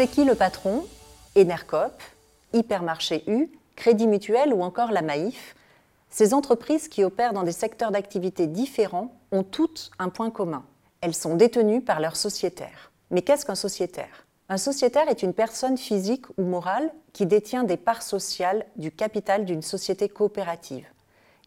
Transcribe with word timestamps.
C'est 0.00 0.08
qui 0.08 0.24
le 0.24 0.34
patron? 0.34 0.86
Enercop, 1.36 1.92
Hypermarché 2.54 3.22
U, 3.26 3.50
Crédit 3.76 4.06
Mutuel 4.06 4.54
ou 4.54 4.62
encore 4.62 4.92
la 4.92 5.02
Maïf. 5.02 5.54
Ces 6.08 6.32
entreprises 6.32 6.88
qui 6.88 7.04
opèrent 7.04 7.34
dans 7.34 7.42
des 7.42 7.52
secteurs 7.52 7.90
d'activité 7.90 8.46
différents 8.46 9.14
ont 9.30 9.42
toutes 9.42 9.90
un 9.98 10.08
point 10.08 10.30
commun. 10.30 10.64
Elles 11.02 11.14
sont 11.14 11.34
détenues 11.34 11.82
par 11.82 12.00
leurs 12.00 12.16
sociétaires. 12.16 12.92
Mais 13.10 13.20
qu'est-ce 13.20 13.44
qu'un 13.44 13.54
sociétaire? 13.54 14.24
Un 14.48 14.56
sociétaire 14.56 15.06
est 15.10 15.22
une 15.22 15.34
personne 15.34 15.76
physique 15.76 16.24
ou 16.38 16.44
morale 16.44 16.90
qui 17.12 17.26
détient 17.26 17.64
des 17.64 17.76
parts 17.76 18.00
sociales 18.00 18.64
du 18.76 18.90
capital 18.90 19.44
d'une 19.44 19.60
société 19.60 20.08
coopérative. 20.08 20.86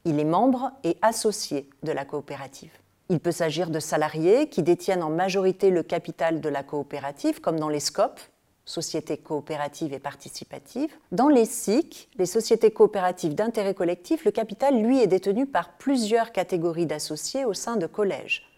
Il 0.06 0.20
est 0.20 0.26
membre 0.26 0.70
et 0.84 0.96
associé 1.02 1.68
de 1.82 1.92
la 1.92 2.06
coopérative. 2.06 2.72
Il 3.10 3.20
peut 3.20 3.32
s'agir 3.32 3.72
de 3.72 3.80
salariés 3.80 4.48
qui 4.48 4.62
détiennent 4.62 5.02
en 5.02 5.10
majorité 5.10 5.72
le 5.72 5.82
capital 5.82 6.40
de 6.40 6.50
la 6.50 6.62
coopérative, 6.62 7.42
comme 7.42 7.60
dans 7.60 7.70
les 7.70 7.80
SCOP, 7.80 8.20
sociétés 8.66 9.18
coopératives 9.18 9.94
et 9.94 10.00
participatives. 10.00 10.94
Dans 11.12 11.28
les 11.28 11.46
SIC, 11.46 12.10
les 12.18 12.26
sociétés 12.26 12.72
coopératives 12.72 13.36
d'intérêt 13.36 13.74
collectif, 13.74 14.26
le 14.26 14.32
capital, 14.32 14.82
lui, 14.82 15.02
est 15.02 15.08
détenu 15.08 15.46
par 15.46 15.74
plusieurs 15.74 16.32
catégories 16.32 16.86
d'associés 16.86 17.46
au 17.46 17.54
sein 17.54 17.76
de 17.76 17.88
collèges. 17.88 18.50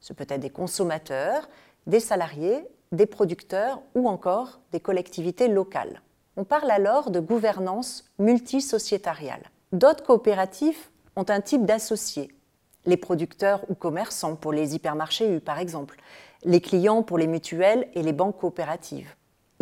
Ce 0.00 0.12
peut 0.12 0.26
être 0.28 0.40
des 0.40 0.50
consommateurs, 0.50 1.48
des 1.86 2.00
salariés, 2.00 2.66
des 2.92 3.06
producteurs 3.06 3.80
ou 3.94 4.08
encore 4.08 4.60
des 4.72 4.80
collectivités 4.80 5.48
locales. 5.48 6.02
On 6.36 6.44
parle 6.44 6.70
alors 6.70 7.10
de 7.10 7.20
gouvernance 7.20 8.04
multisociétariale. 8.18 9.50
D'autres 9.72 10.04
coopératives 10.04 10.88
ont 11.16 11.24
un 11.28 11.40
type 11.40 11.64
d'associés. 11.64 12.30
Les 12.86 12.96
producteurs 12.96 13.64
ou 13.70 13.74
commerçants 13.74 14.36
pour 14.36 14.52
les 14.52 14.74
hypermarchés 14.74 15.28
U 15.34 15.40
par 15.40 15.58
exemple, 15.58 15.98
les 16.44 16.60
clients 16.60 17.02
pour 17.02 17.18
les 17.18 17.26
mutuelles 17.26 17.88
et 17.94 18.02
les 18.02 18.12
banques 18.12 18.38
coopératives. 18.38 19.14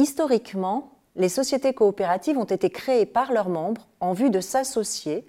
Historiquement, 0.02 0.90
les 1.14 1.28
sociétés 1.28 1.74
coopératives 1.74 2.36
ont 2.36 2.42
été 2.42 2.70
créées 2.70 3.06
par 3.06 3.32
leurs 3.32 3.48
membres 3.48 3.86
en 4.00 4.14
vue 4.14 4.30
de 4.30 4.40
s'associer 4.40 5.24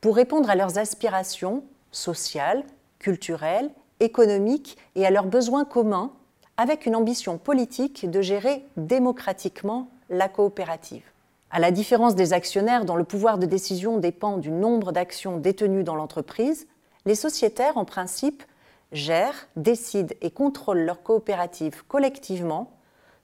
pour 0.00 0.16
répondre 0.16 0.48
à 0.48 0.54
leurs 0.54 0.78
aspirations 0.78 1.62
sociales, 1.92 2.64
culturelles, 2.98 3.70
économiques 4.00 4.78
et 4.94 5.04
à 5.04 5.10
leurs 5.10 5.26
besoins 5.26 5.66
communs, 5.66 6.10
avec 6.56 6.86
une 6.86 6.96
ambition 6.96 7.36
politique 7.36 8.10
de 8.10 8.22
gérer 8.22 8.64
démocratiquement 8.78 9.90
la 10.08 10.30
coopérative. 10.30 11.04
À 11.50 11.58
la 11.58 11.70
différence 11.70 12.14
des 12.14 12.32
actionnaires 12.32 12.86
dont 12.86 12.96
le 12.96 13.04
pouvoir 13.04 13.36
de 13.36 13.44
décision 13.44 13.98
dépend 13.98 14.38
du 14.38 14.50
nombre 14.50 14.90
d'actions 14.92 15.36
détenues 15.36 15.84
dans 15.84 15.96
l'entreprise, 15.96 16.66
les 17.04 17.14
sociétaires, 17.14 17.76
en 17.76 17.84
principe, 17.84 18.42
gèrent, 18.90 19.48
décident 19.56 20.14
et 20.22 20.30
contrôlent 20.30 20.86
leur 20.86 21.02
coopérative 21.02 21.84
collectivement 21.88 22.70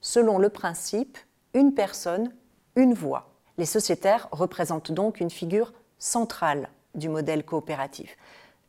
selon 0.01 0.37
le 0.37 0.49
principe 0.49 1.17
une 1.53 1.73
personne, 1.73 2.33
une 2.75 2.93
voix. 2.93 3.29
Les 3.57 3.65
sociétaires 3.65 4.27
représentent 4.31 4.91
donc 4.91 5.19
une 5.19 5.29
figure 5.29 5.73
centrale 5.99 6.69
du 6.95 7.09
modèle 7.09 7.45
coopératif, 7.45 8.17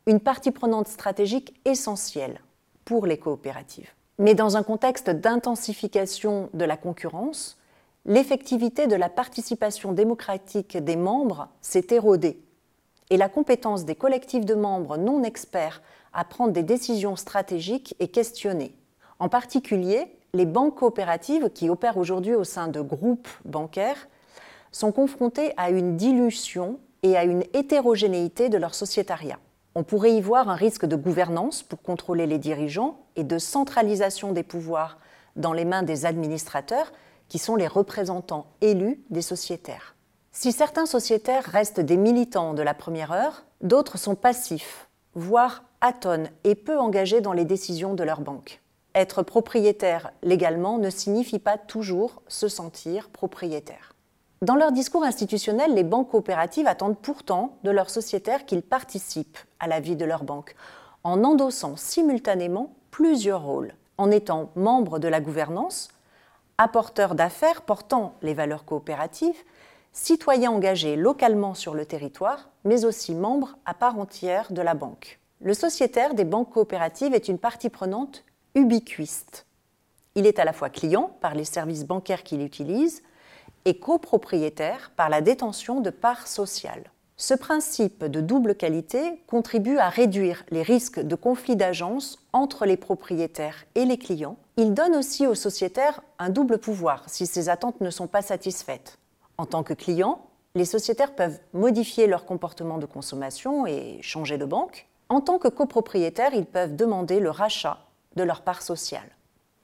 une 0.07 0.21
partie 0.21 0.51
prenante 0.51 0.89
stratégique 0.89 1.59
essentielle 1.65 2.41
pour 2.85 3.07
les 3.07 3.19
coopératives. 3.19 3.91
Mais 4.19 4.35
dans 4.35 4.57
un 4.57 4.63
contexte 4.63 5.11
d'intensification 5.11 6.51
de 6.53 6.65
la 6.65 6.77
concurrence, 6.77 7.59
l'effectivité 8.05 8.87
de 8.87 8.97
la 8.97 9.09
participation 9.09 9.93
démocratique 9.93 10.77
des 10.77 10.97
membres 10.97 11.49
s'est 11.61 11.87
érodée 11.91 12.41
et 13.11 13.17
la 13.17 13.29
compétence 13.29 13.85
des 13.85 13.95
collectifs 13.95 14.45
de 14.45 14.55
membres 14.55 14.97
non 14.97 15.23
experts 15.23 15.83
à 16.13 16.25
prendre 16.25 16.53
des 16.53 16.63
décisions 16.63 17.17
stratégiques 17.17 17.95
est 18.01 18.09
questionnée. 18.09 18.75
En 19.19 19.29
particulier, 19.29 20.17
les 20.35 20.47
banques 20.47 20.77
coopératives 20.77 21.51
qui 21.51 21.69
opèrent 21.69 21.99
aujourd'hui 21.99 22.35
au 22.35 22.45
sein 22.45 22.69
de 22.69 22.81
groupes 22.81 23.29
bancaires 23.45 24.09
sont 24.71 24.91
confrontées 24.91 25.53
à 25.59 25.69
une 25.69 25.99
dilution 25.99 26.81
et 27.03 27.19
à 27.19 27.25
une 27.25 27.45
hétérogénéité 27.53 28.49
de 28.49 28.57
leur 28.57 28.75
sociétariat. 28.75 29.39
On 29.75 29.83
pourrait 29.83 30.15
y 30.15 30.23
voir 30.23 30.49
un 30.49 30.55
risque 30.55 30.87
de 30.87 30.97
gouvernance 30.97 31.63
pour 31.63 31.83
contrôler 31.83 32.27
les 32.27 32.39
dirigeants 32.39 33.05
et 33.15 33.25
de 33.25 33.37
centralisation 33.37 34.33
des 34.33 34.43
pouvoirs 34.43 34.97
dans 35.37 35.53
les 35.53 35.67
mains 35.67 35.83
des 35.83 36.07
administrateurs 36.07 36.93
qui 37.29 37.39
sont 37.39 37.57
les 37.57 37.67
représentants 37.67 38.47
élus 38.63 39.03
des 39.11 39.21
sociétaires. 39.21 39.97
Si 40.31 40.51
certains 40.51 40.87
sociétaires 40.87 41.45
restent 41.45 41.81
des 41.81 41.99
militants 41.99 42.55
de 42.55 42.63
la 42.63 42.73
première 42.73 43.13
heure, 43.13 43.45
d'autres 43.61 43.99
sont 43.99 44.15
passifs, 44.15 44.89
voire 45.15 45.63
atonnent 45.83 46.31
et 46.45 46.55
peu 46.55 46.79
engagés 46.79 47.21
dans 47.21 47.35
les 47.35 47.45
décisions 47.45 47.93
de 47.93 48.03
leur 48.03 48.23
banque 48.23 48.62
être 48.95 49.23
propriétaire 49.23 50.13
légalement 50.23 50.79
ne 50.79 50.91
signifie 50.91 51.39
pas 51.39 51.59
toujours 51.59 52.23
se 52.29 52.49
sentir 52.49 53.09
propriétaire. 53.11 53.95
Dans 54.43 54.57
leur 54.57 54.73
discours 54.73 55.05
institutionnel, 55.05 55.75
les 55.75 55.85
banques 55.85 56.11
coopératives 56.11 56.67
attendent 56.67 56.99
pourtant 56.99 57.59
de 57.63 57.71
leurs 57.71 57.91
sociétaires 57.91 58.45
qu'ils 58.45 58.63
participent 58.63 59.39
à 59.61 59.69
la 59.69 59.79
vie 59.79 59.95
de 59.95 60.05
leur 60.05 60.25
banque, 60.25 60.57
en 61.05 61.23
endossant 61.23 61.77
simultanément 61.77 62.75
plusieurs 62.91 63.45
rôles, 63.45 63.75
en 63.99 64.11
étant 64.11 64.51
membres 64.57 64.99
de 64.99 65.09
la 65.09 65.21
gouvernance, 65.21 65.89
apporteurs 66.59 67.15
d'affaires 67.15 67.63
portant 67.63 68.15
les 68.23 68.35
valeurs 68.35 68.65
coopératives, 68.65 69.41
citoyens 69.93 70.51
engagés 70.51 70.97
localement 70.97 71.55
sur 71.55 71.75
le 71.75 71.87
territoire, 71.87 72.51
mais 72.65 72.85
aussi 72.85 73.15
membres 73.15 73.57
à 73.65 73.75
part 73.75 73.99
entière 73.99 74.53
de 74.53 74.63
la 74.63 74.75
banque. 74.75 75.21
Le 75.41 75.55
sociétaire 75.55 76.15
des 76.15 76.25
banques 76.25 76.51
coopératives 76.51 77.15
est 77.15 77.29
une 77.29 77.39
partie 77.39 77.71
prenante 77.71 78.25
ubiquiste. 78.55 79.47
Il 80.15 80.27
est 80.27 80.39
à 80.39 80.45
la 80.45 80.53
fois 80.53 80.71
client 80.71 81.17
par 81.21 81.35
les 81.35 81.45
services 81.45 81.85
bancaires 81.85 82.23
qu'il 82.23 82.43
utilise 82.43 83.03
et 83.65 83.79
copropriétaire 83.79 84.93
par 84.97 85.09
la 85.09 85.21
détention 85.21 85.81
de 85.81 85.91
parts 85.91 86.27
sociales. 86.27 86.91
Ce 87.17 87.35
principe 87.35 88.05
de 88.05 88.21
double 88.21 88.55
qualité 88.55 89.23
contribue 89.27 89.79
à 89.79 89.89
réduire 89.89 90.45
les 90.51 90.63
risques 90.63 91.01
de 91.01 91.15
conflit 91.15 91.57
d'agence 91.57 92.19
entre 92.33 92.67
les 92.67 92.77
propriétaires 92.77 93.65
et 93.75 93.85
les 93.85 93.99
clients. 93.99 94.37
Il 94.57 94.75
donne 94.75 94.97
aussi 94.97 95.27
aux 95.27 95.35
sociétaires 95.35 96.03
un 96.19 96.31
double 96.31 96.59
pouvoir 96.59 97.05
si 97.07 97.27
ces 97.27 97.49
attentes 97.49 97.81
ne 97.81 97.91
sont 97.91 98.09
pas 98.09 98.23
satisfaites. 98.23 98.99
En 99.39 99.47
tant 99.47 99.63
que 99.63 99.75
client, 99.75 100.27
les 100.55 100.65
sociétaires 100.65 101.15
peuvent 101.15 101.39
modifier 101.53 102.07
leur 102.07 102.27
comportement 102.27 102.79
de 102.79 102.87
consommation 102.87 103.67
et 103.67 103.99
changer 104.03 104.37
de 104.37 104.45
banque. 104.45 104.89
En 105.09 105.21
tant 105.21 105.39
que 105.39 105.49
copropriétaires, 105.49 106.35
ils 106.35 106.47
peuvent 106.47 106.75
demander 106.75 107.21
le 107.21 107.31
rachat 107.31 107.79
de 108.17 108.23
leur 108.23 108.43
part 108.43 108.63
sociale. 108.63 109.17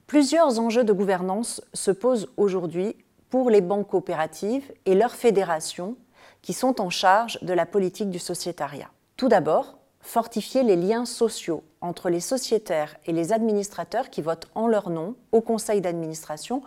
Plusieurs 0.07 0.59
enjeux 0.59 0.85
de 0.85 0.93
gouvernance 0.93 1.61
se 1.75 1.91
posent 1.91 2.29
aujourd'hui 2.37 2.97
pour 3.31 3.51
les 3.51 3.61
banques 3.61 3.89
coopératives 3.89 4.73
et 4.87 4.95
leurs 4.95 5.15
fédérations 5.15 5.97
qui 6.41 6.53
sont 6.53 6.81
en 6.81 6.91
charge 6.91 7.39
de 7.43 7.53
la 7.53 7.67
politique 7.67 8.11
du 8.11 8.19
sociétariat. 8.19 8.91
Tout 9.17 9.29
d'abord, 9.29 9.79
fortifier 10.01 10.63
les 10.63 10.77
liens 10.77 11.05
sociaux 11.05 11.63
entre 11.81 12.09
les 12.09 12.21
sociétaires 12.21 12.97
et 13.07 13.13
les 13.13 13.33
administrateurs 13.33 14.11
qui 14.11 14.23
votent 14.23 14.49
en 14.55 14.67
leur 14.67 14.89
nom 14.89 15.15
au 15.33 15.41
conseil 15.41 15.81
d'administration 15.81 16.63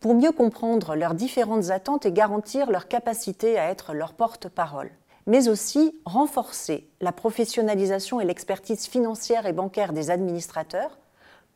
pour 0.00 0.14
mieux 0.14 0.32
comprendre 0.32 0.94
leurs 0.94 1.14
différentes 1.14 1.70
attentes 1.70 2.06
et 2.06 2.12
garantir 2.12 2.70
leur 2.70 2.88
capacité 2.88 3.58
à 3.58 3.68
être 3.70 3.92
leur 3.92 4.14
porte-parole 4.14 4.90
mais 5.26 5.48
aussi 5.48 5.94
renforcer 6.04 6.88
la 7.00 7.12
professionnalisation 7.12 8.20
et 8.20 8.24
l'expertise 8.24 8.86
financière 8.86 9.46
et 9.46 9.52
bancaire 9.52 9.92
des 9.92 10.10
administrateurs 10.10 10.98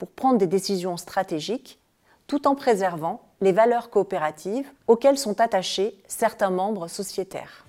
pour 0.05 0.13
prendre 0.13 0.37
des 0.37 0.47
décisions 0.47 0.99
stratégiques 0.99 1.79
tout 2.27 2.47
en 2.47 2.55
préservant 2.55 3.23
les 3.41 3.53
valeurs 3.53 3.89
coopératives 3.89 4.71
auxquelles 4.87 5.17
sont 5.17 5.41
attachés 5.41 5.97
certains 6.09 6.51
membres 6.51 6.89
sociétaires. 6.89 7.65